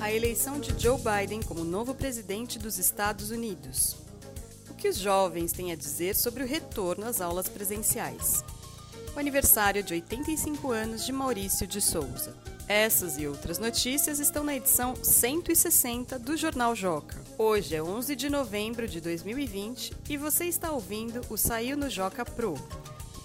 [0.00, 3.96] A eleição de Joe Biden como novo presidente dos Estados Unidos.
[4.70, 8.44] O que os jovens têm a dizer sobre o retorno às aulas presenciais?
[9.14, 12.36] O aniversário de 85 anos de Maurício de Souza.
[12.68, 17.20] Essas e outras notícias estão na edição 160 do Jornal Joca.
[17.36, 22.24] Hoje é 11 de novembro de 2020 e você está ouvindo o Saiu no Joca
[22.24, 22.54] Pro,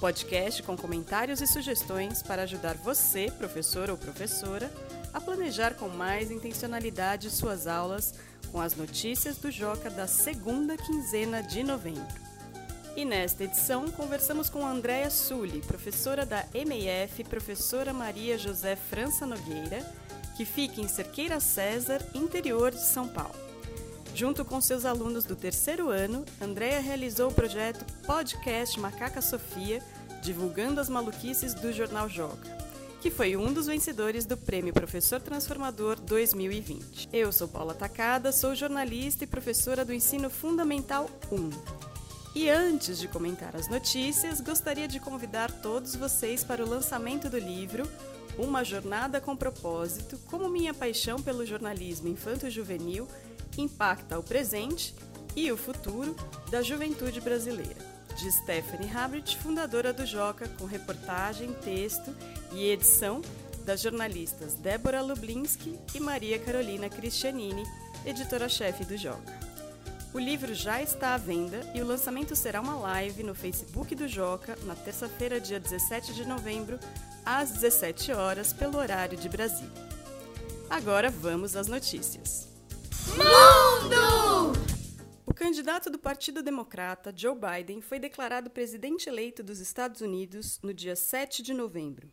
[0.03, 4.69] podcast com comentários e sugestões para ajudar você, professor ou professora,
[5.13, 8.13] a planejar com mais intencionalidade suas aulas
[8.51, 12.03] com as notícias do Joca da segunda quinzena de novembro.
[12.97, 19.89] E nesta edição conversamos com Andréa Sully, professora da MEF, professora Maria José França Nogueira,
[20.35, 23.52] que fica em Cerqueira César, interior de São Paulo.
[24.15, 29.81] Junto com seus alunos do terceiro ano, Andréa realizou o projeto Podcast Macaca Sofia,
[30.21, 32.57] divulgando as maluquices do Jornal Joga,
[33.01, 37.09] que foi um dos vencedores do Prêmio Professor Transformador 2020.
[37.11, 41.49] Eu sou Paula Tacada, sou jornalista e professora do Ensino Fundamental 1.
[42.35, 47.37] E antes de comentar as notícias, gostaria de convidar todos vocês para o lançamento do
[47.39, 47.83] livro
[48.37, 53.07] Uma Jornada com Propósito: Como Minha Paixão pelo Jornalismo Infanto-Juvenil
[53.57, 54.95] Impacta o Presente
[55.35, 56.15] e o Futuro
[56.49, 57.81] da Juventude Brasileira,
[58.15, 62.15] de Stephanie Habrit, fundadora do Joca, com reportagem, texto
[62.51, 63.21] e edição
[63.65, 67.63] das jornalistas Débora Lublinski e Maria Carolina Cristianini,
[68.05, 69.53] editora-chefe do Joca.
[70.13, 74.07] O livro já está à venda e o lançamento será uma live no Facebook do
[74.07, 76.79] Joca na terça-feira, dia 17 de novembro,
[77.25, 79.71] às 17 horas, pelo horário de Brasília.
[80.69, 82.47] Agora vamos às notícias.
[83.83, 84.53] Mundo!
[85.25, 90.73] O candidato do Partido Democrata, Joe Biden, foi declarado presidente eleito dos Estados Unidos no
[90.73, 92.09] dia 7 de novembro.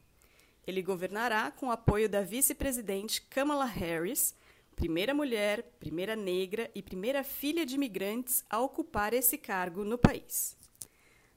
[0.67, 4.35] Ele governará com o apoio da vice-presidente Kamala Harris
[4.75, 10.57] primeira mulher, primeira negra e primeira filha de imigrantes a ocupar esse cargo no país.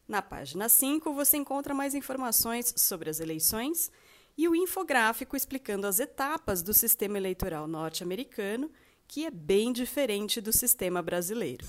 [0.08, 3.92] Na página 5 você encontra mais informações sobre as eleições
[4.38, 8.72] e o infográfico explicando as etapas do sistema eleitoral norte-americano,
[9.14, 11.64] que é bem diferente do sistema brasileiro.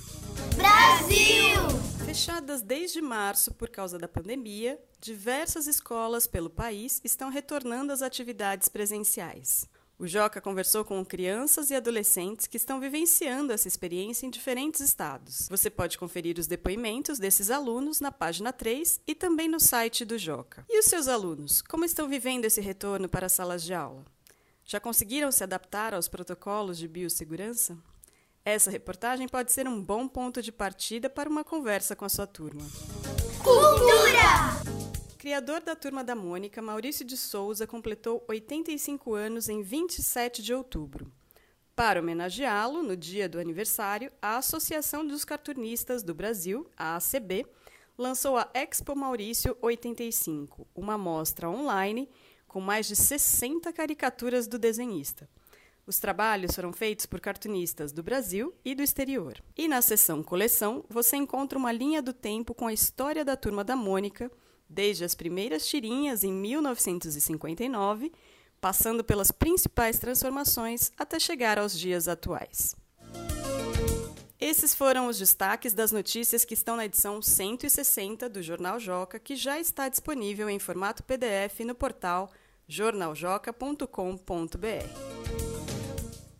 [0.57, 1.61] Brasil!
[2.07, 8.71] Fechadas desde março por causa da pandemia, diversas escolas pelo país estão retornando às atividades
[8.71, 9.69] presenciais.
[9.99, 15.47] O Joca conversou com crianças e adolescentes que estão vivenciando essa experiência em diferentes estados.
[15.51, 20.17] Você pode conferir os depoimentos desses alunos na página 3 e também no site do
[20.17, 20.65] Joca.
[20.67, 24.14] E os seus alunos, como estão vivendo esse retorno para as salas de aula?
[24.65, 27.77] Já conseguiram se adaptar aos protocolos de biossegurança?
[28.45, 32.27] Essa reportagem pode ser um bom ponto de partida para uma conversa com a sua
[32.27, 32.63] turma.
[33.43, 34.75] Cultura!
[35.25, 41.11] criador da Turma da Mônica, Maurício de Souza, completou 85 anos em 27 de outubro.
[41.75, 47.47] Para homenageá-lo, no dia do aniversário, a Associação dos Cartunistas do Brasil, a ACB,
[47.97, 52.07] lançou a Expo Maurício 85, uma mostra online
[52.55, 55.29] com mais de 60 caricaturas do desenhista.
[55.85, 59.43] Os trabalhos foram feitos por cartunistas do Brasil e do exterior.
[59.57, 63.65] E na seção Coleção, você encontra uma linha do tempo com a história da Turma
[63.65, 64.31] da Mônica
[64.71, 68.13] desde as primeiras tirinhas em 1959,
[68.61, 72.77] passando pelas principais transformações até chegar aos dias atuais.
[74.41, 79.35] Esses foram os destaques das notícias que estão na edição 160 do Jornal Joca, que
[79.35, 82.31] já está disponível em formato PDF no portal
[82.69, 83.85] jornaljoca.com.br.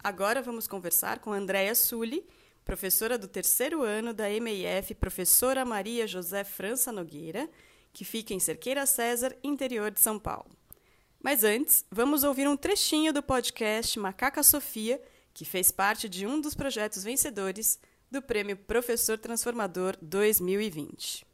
[0.03, 2.27] Agora vamos conversar com Andréa Sully,
[2.65, 7.49] professora do terceiro ano da MEF, professora Maria José França Nogueira,
[7.93, 10.51] que fica em Cerqueira César, interior de São Paulo.
[11.23, 15.01] Mas antes, vamos ouvir um trechinho do podcast Macaca Sofia,
[15.33, 17.79] que fez parte de um dos projetos vencedores
[18.11, 21.34] do Prêmio Professor Transformador 2020.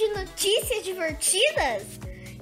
[0.00, 1.82] De notícias divertidas?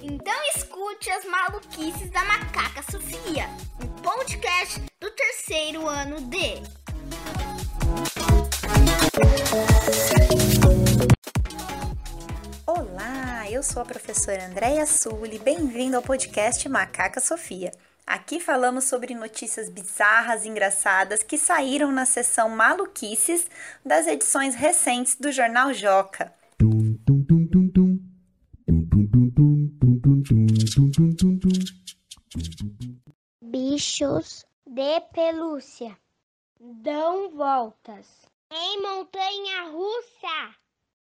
[0.01, 3.49] Então escute as maluquices da Macaca Sofia,
[3.83, 6.37] um podcast do terceiro ano D.
[12.65, 17.73] Olá, eu sou a professora Andréia Sully, bem-vindo ao podcast Macaca Sofia.
[18.07, 23.45] Aqui falamos sobre notícias bizarras e engraçadas que saíram na seção Maluquices
[23.85, 26.38] das edições recentes do Jornal Joca.
[33.79, 35.97] Bichos de pelúcia
[36.59, 38.29] dão voltas.
[38.51, 40.53] em montanha russa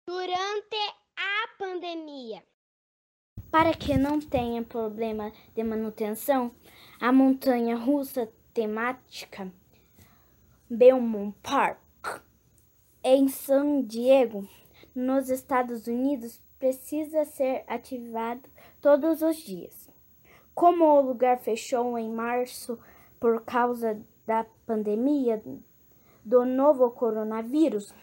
[0.07, 0.75] durante
[1.15, 2.43] a pandemia.
[3.51, 6.51] Para que não tenha problema de manutenção,
[6.99, 9.53] a montanha russa temática
[10.67, 12.23] Belmont Park
[13.03, 14.49] em San Diego,
[14.95, 18.49] nos Estados Unidos, precisa ser ativado
[18.81, 19.82] todos os dias.
[20.53, 22.79] Como o lugar fechou em março
[23.19, 25.43] por causa da pandemia
[26.23, 27.93] do novo coronavírus,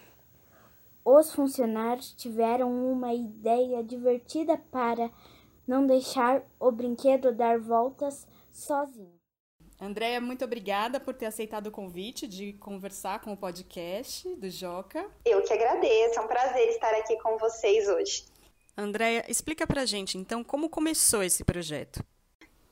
[1.03, 5.09] os funcionários tiveram uma ideia divertida para
[5.67, 9.19] não deixar o brinquedo dar voltas sozinho.
[9.79, 15.09] Andréia, muito obrigada por ter aceitado o convite de conversar com o podcast do Joca.
[15.25, 18.25] Eu que agradeço, é um prazer estar aqui com vocês hoje.
[18.77, 22.03] Andréia, explica pra gente então como começou esse projeto.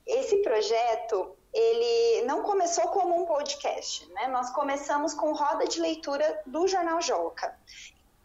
[0.09, 4.27] Esse projeto, ele não começou como um podcast, né?
[4.27, 7.55] Nós começamos com roda de leitura do Jornal Joca.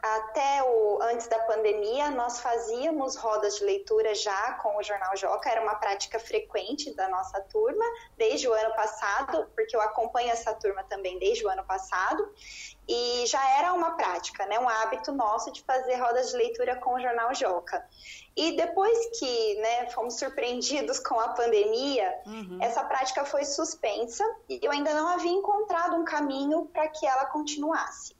[0.03, 5.51] Até o antes da pandemia, nós fazíamos rodas de leitura já com o Jornal Joca,
[5.51, 7.85] era uma prática frequente da nossa turma
[8.17, 12.35] desde o ano passado, porque eu acompanho essa turma também desde o ano passado,
[12.89, 16.95] e já era uma prática, né, um hábito nosso de fazer rodas de leitura com
[16.95, 17.85] o Jornal Joca.
[18.37, 22.59] E depois que né, fomos surpreendidos com a pandemia, uhum.
[22.61, 27.27] essa prática foi suspensa e eu ainda não havia encontrado um caminho para que ela
[27.27, 28.15] continuasse.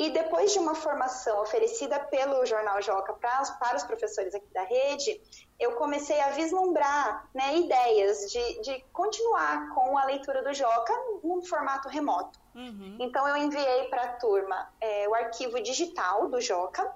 [0.00, 4.62] E depois de uma formação oferecida pelo Jornal Joca para, para os professores aqui da
[4.62, 5.20] rede,
[5.58, 11.42] eu comecei a vislumbrar né, ideias de, de continuar com a leitura do Joca num
[11.42, 12.40] formato remoto.
[12.54, 12.96] Uhum.
[12.98, 16.90] Então, eu enviei para a turma é, o arquivo digital do Joca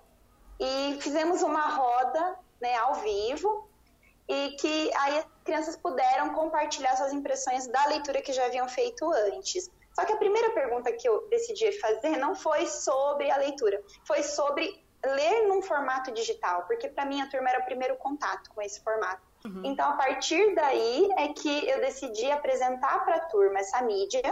[0.58, 3.68] e fizemos uma roda né, ao vivo
[4.26, 9.12] e que aí as crianças puderam compartilhar suas impressões da leitura que já haviam feito
[9.12, 9.70] antes.
[9.94, 14.22] Só que a primeira pergunta que eu decidi fazer não foi sobre a leitura, foi
[14.22, 18.62] sobre ler num formato digital, porque para mim a turma era o primeiro contato com
[18.62, 19.22] esse formato.
[19.44, 19.62] Uhum.
[19.64, 24.22] Então, a partir daí é que eu decidi apresentar para a turma essa mídia,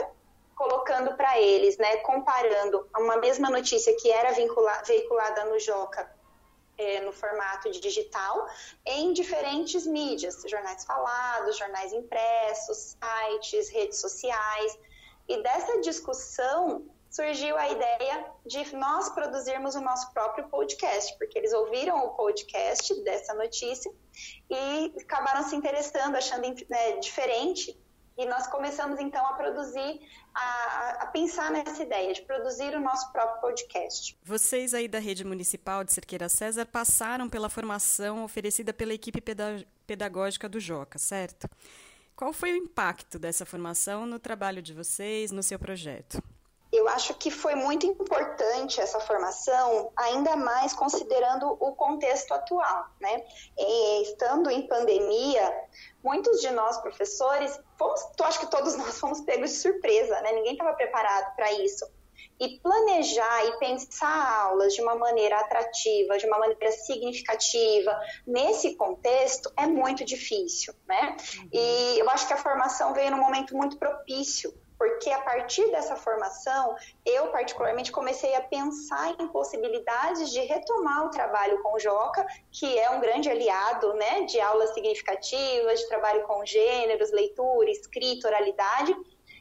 [0.55, 6.11] colocando para eles, né, comparando uma mesma notícia que era veiculada no Joca
[6.79, 8.47] é, no formato de digital
[8.85, 14.79] em diferentes mídias, jornais falados, jornais impressos, sites, redes sociais.
[15.29, 21.53] E dessa discussão surgiu a ideia de nós produzirmos o nosso próprio podcast, porque eles
[21.53, 23.93] ouviram o podcast dessa notícia
[24.51, 27.79] e acabaram se interessando, achando né, diferente.
[28.17, 30.01] E nós começamos então a produzir,
[30.35, 34.19] a, a, pensar nessa ideia de produzir o nosso próprio podcast.
[34.23, 39.23] Vocês aí da rede municipal de Cerqueira César passaram pela formação oferecida pela equipe
[39.87, 41.49] pedagógica do Joca, certo?
[42.23, 46.23] Qual foi o impacto dessa formação no trabalho de vocês, no seu projeto?
[46.71, 53.25] Eu acho que foi muito importante essa formação, ainda mais considerando o contexto atual, né?
[54.05, 55.53] Estando em pandemia,
[56.01, 60.31] muitos de nós professores, fomos, eu acho que todos nós fomos pegos de surpresa, né?
[60.31, 61.85] Ninguém estava preparado para isso.
[62.41, 69.53] E planejar e pensar aulas de uma maneira atrativa, de uma maneira significativa, nesse contexto,
[69.57, 71.17] é muito difícil, né?
[71.37, 71.49] Uhum.
[71.53, 74.53] E eu acho que a formação veio num momento muito propício,
[74.83, 76.75] porque a partir dessa formação,
[77.07, 82.77] eu particularmente comecei a pensar em possibilidades de retomar o trabalho com o Joca, que
[82.77, 88.93] é um grande aliado né, de aulas significativas, de trabalho com gêneros, leitura, escrita, oralidade,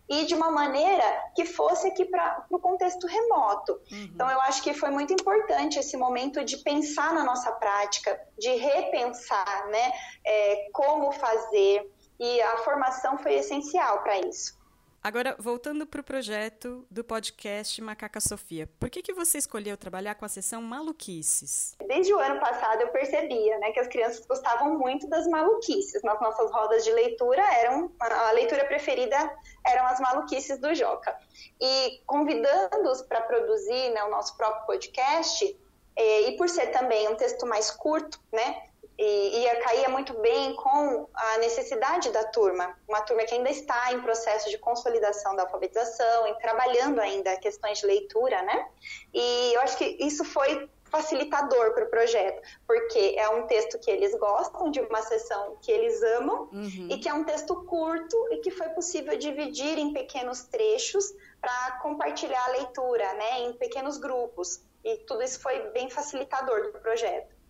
[0.09, 1.03] e de uma maneira
[1.35, 3.73] que fosse aqui para o contexto remoto.
[3.91, 4.09] Uhum.
[4.13, 8.49] Então, eu acho que foi muito importante esse momento de pensar na nossa prática, de
[8.55, 9.91] repensar né,
[10.25, 11.89] é, como fazer,
[12.19, 14.60] e a formação foi essencial para isso.
[15.03, 20.13] Agora, voltando para o projeto do podcast Macaca Sofia, por que, que você escolheu trabalhar
[20.13, 21.75] com a sessão Maluquices?
[21.87, 26.03] Desde o ano passado eu percebia né, que as crianças gostavam muito das maluquices.
[26.03, 29.17] Nas nossas rodas de leitura, eram a leitura preferida
[29.65, 31.17] eram as maluquices do Joca.
[31.59, 35.57] E convidando-os para produzir né, o nosso próprio podcast,
[35.95, 38.69] eh, e por ser também um texto mais curto, né,
[39.03, 43.91] e ia cair muito bem com a necessidade da turma, uma turma que ainda está
[43.91, 48.69] em processo de consolidação da alfabetização, e trabalhando ainda questões de leitura, né?
[49.11, 53.89] E eu acho que isso foi facilitador para o projeto, porque é um texto que
[53.89, 56.87] eles gostam, de uma sessão que eles amam, uhum.
[56.91, 61.79] e que é um texto curto e que foi possível dividir em pequenos trechos para
[61.81, 64.61] compartilhar a leitura, né, em pequenos grupos.
[64.83, 67.40] E tudo isso foi bem facilitador do projeto.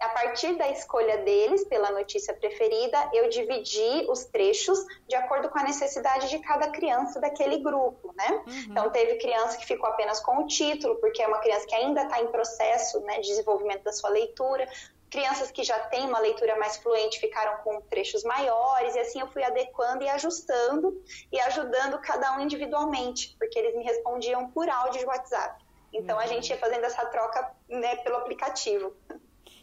[0.00, 5.58] A partir da escolha deles pela notícia preferida, eu dividi os trechos de acordo com
[5.58, 8.42] a necessidade de cada criança daquele grupo, né?
[8.46, 8.64] Uhum.
[8.70, 12.02] Então, teve criança que ficou apenas com o título, porque é uma criança que ainda
[12.02, 14.68] está em processo né, de desenvolvimento da sua leitura.
[15.08, 19.28] Crianças que já têm uma leitura mais fluente ficaram com trechos maiores, e assim eu
[19.28, 24.98] fui adequando e ajustando e ajudando cada um individualmente, porque eles me respondiam por áudio
[24.98, 25.62] de WhatsApp.
[25.92, 28.94] Então a gente ia fazendo essa troca né, pelo aplicativo.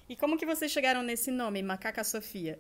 [0.10, 2.60] E como que vocês chegaram nesse nome, Macaca Sofia?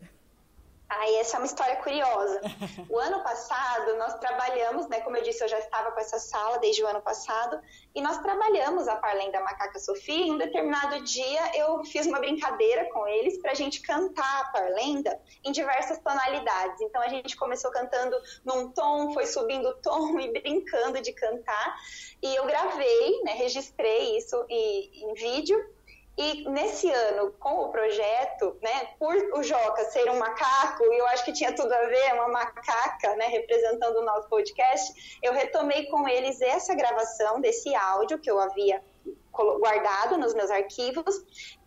[0.87, 2.41] Aí essa é uma história curiosa.
[2.87, 5.01] O ano passado nós trabalhamos, né?
[5.01, 7.59] Como eu disse, eu já estava com essa sala desde o ano passado
[7.93, 10.27] e nós trabalhamos a Parlem da Macaca Sofia.
[10.27, 14.45] E um determinado dia eu fiz uma brincadeira com eles para a gente cantar a
[14.51, 16.81] Parlenda em diversas tonalidades.
[16.81, 18.15] Então a gente começou cantando
[18.45, 21.77] num tom, foi subindo o tom e brincando de cantar.
[22.21, 23.33] E eu gravei, né?
[23.33, 25.78] Registrei isso em, em vídeo
[26.17, 31.07] e nesse ano, com o projeto, né, por o Joca ser um macaco, e eu
[31.07, 35.85] acho que tinha tudo a ver, uma macaca, né, representando o nosso podcast, eu retomei
[35.85, 38.83] com eles essa gravação desse áudio que eu havia
[39.59, 41.15] guardado nos meus arquivos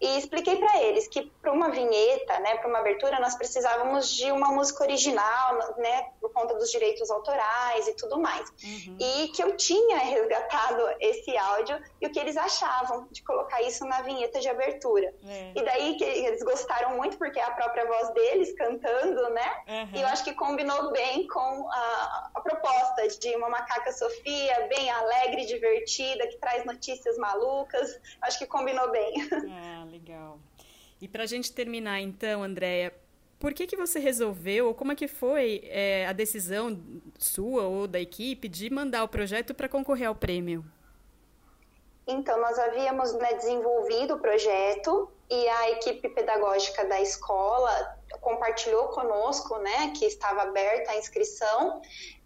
[0.01, 4.31] e expliquei para eles que para uma vinheta, né, para uma abertura, nós precisávamos de
[4.33, 8.51] uma música original, né, por conta dos direitos autorais e tudo mais.
[8.63, 8.97] Uhum.
[8.99, 13.85] E que eu tinha resgatado esse áudio e o que eles achavam de colocar isso
[13.85, 15.15] na vinheta de abertura.
[15.25, 15.53] É.
[15.55, 19.63] E daí que eles gostaram muito porque é a própria voz deles cantando, né?
[19.69, 19.89] Uhum.
[19.95, 24.91] E eu acho que combinou bem com a, a proposta de uma macaca Sofia, bem
[24.91, 27.62] alegre, divertida, que traz notícias malucas.
[28.21, 29.15] Acho que combinou bem.
[29.51, 30.39] Ah, legal.
[31.01, 32.95] E para a gente terminar, então, Andréia,
[33.39, 36.81] por que, que você resolveu, ou como é que foi é, a decisão
[37.19, 40.65] sua ou da equipe de mandar o projeto para concorrer ao prêmio?
[42.07, 49.59] Então, nós havíamos né, desenvolvido o projeto e a equipe pedagógica da escola compartilhou conosco
[49.59, 51.83] né, que estava aberta a inscrição.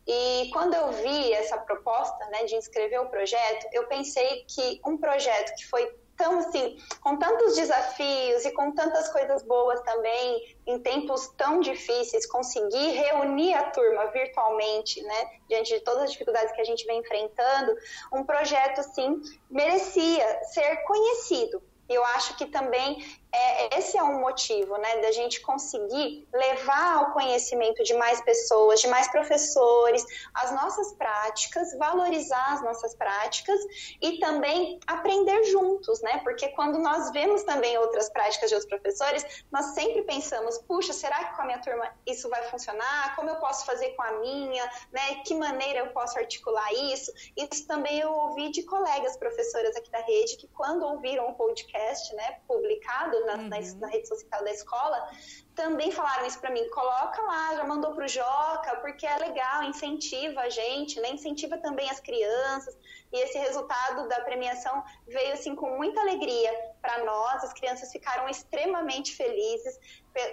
[0.07, 4.97] E quando eu vi essa proposta né, de inscrever o projeto, eu pensei que um
[4.97, 10.79] projeto que foi então, assim, com tantos desafios e com tantas coisas boas também, em
[10.79, 16.61] tempos tão difíceis, conseguir reunir a turma virtualmente, né, diante de todas as dificuldades que
[16.63, 17.77] a gente vem enfrentando,
[18.15, 19.21] um projeto, assim,
[19.51, 21.63] merecia ser conhecido.
[21.87, 22.99] Eu acho que também
[23.37, 28.81] é, esse é um motivo, né, da gente conseguir levar ao conhecimento de mais pessoas,
[28.81, 33.61] de mais professores, as nossas práticas, valorizar as nossas práticas
[34.01, 39.45] e também aprender juntos, né, porque quando nós vemos também outras práticas de outros professores,
[39.53, 43.15] nós sempre pensamos, puxa, será que com a minha turma isso vai funcionar?
[43.17, 44.65] Como eu posso fazer com a minha?
[44.91, 47.13] Né, que maneira eu posso articular isso?
[47.37, 52.15] Isso também eu ouvi de colegas professoras aqui da rede que quando ouviram o podcast,
[52.15, 53.49] né, publicado na, uhum.
[53.49, 55.11] na, na, rede social da escola,
[55.55, 56.69] também falaram isso para mim.
[56.71, 61.11] Coloca lá, já mandou pro Joca, porque é legal, incentiva a gente, né?
[61.11, 62.77] Incentiva também as crianças.
[63.13, 67.45] E esse resultado da premiação veio assim com muita alegria para nós.
[67.45, 69.79] As crianças ficaram extremamente felizes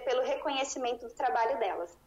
[0.06, 1.98] pelo reconhecimento do trabalho delas.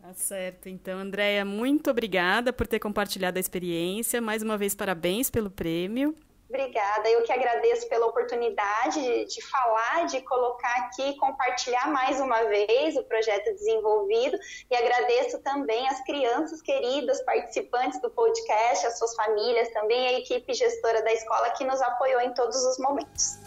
[0.00, 0.68] Tá certo.
[0.68, 4.20] Então, Andréia, muito obrigada por ter compartilhado a experiência.
[4.20, 6.14] Mais uma vez, parabéns pelo prêmio.
[6.48, 12.42] Obrigada, eu que agradeço pela oportunidade de, de, falar, de colocar aqui, compartilhar mais uma
[12.44, 14.38] vez o projeto desenvolvido
[14.70, 20.54] e agradeço também as crianças queridas, participantes do podcast, as suas famílias, também a equipe
[20.54, 23.38] gestora da escola que nos apoiou em todos os momentos.